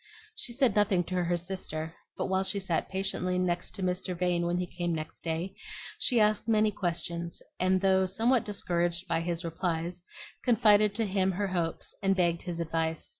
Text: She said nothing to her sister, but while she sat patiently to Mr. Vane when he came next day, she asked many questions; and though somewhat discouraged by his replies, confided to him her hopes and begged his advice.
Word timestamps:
She 0.33 0.51
said 0.51 0.75
nothing 0.75 1.03
to 1.03 1.23
her 1.25 1.37
sister, 1.37 1.93
but 2.17 2.25
while 2.25 2.41
she 2.41 2.59
sat 2.59 2.89
patiently 2.89 3.37
to 3.37 3.45
Mr. 3.83 4.17
Vane 4.17 4.47
when 4.47 4.57
he 4.57 4.65
came 4.65 4.95
next 4.95 5.19
day, 5.19 5.53
she 5.99 6.19
asked 6.19 6.47
many 6.47 6.71
questions; 6.71 7.43
and 7.59 7.81
though 7.81 8.07
somewhat 8.07 8.43
discouraged 8.43 9.07
by 9.07 9.21
his 9.21 9.45
replies, 9.45 10.03
confided 10.43 10.95
to 10.95 11.05
him 11.05 11.33
her 11.33 11.49
hopes 11.49 11.93
and 12.01 12.15
begged 12.15 12.41
his 12.41 12.59
advice. 12.59 13.09